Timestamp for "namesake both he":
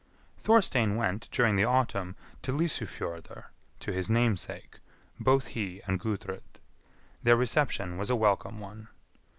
4.09-5.79